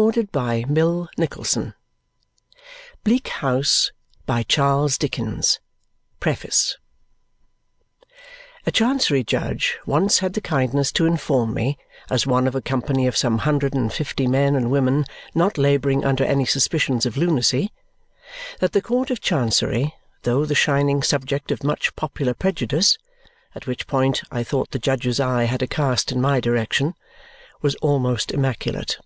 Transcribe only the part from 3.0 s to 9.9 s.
The Close of Esther's Narrative PREFACE A Chancery judge